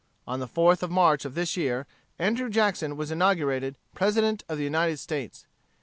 On 0.25 0.39
the 0.39 0.47
4th 0.47 0.81
of 0.81 0.89
March 0.89 1.25
of 1.25 1.35
this 1.35 1.55
year, 1.55 1.85
Andrew 2.17 2.49
Jackson 2.49 2.97
was 2.97 3.11
inaugurated 3.11 3.75
President 3.93 4.43
of 4.49 4.57
the 4.57 4.63
United 4.63 4.97
States. 4.97 5.45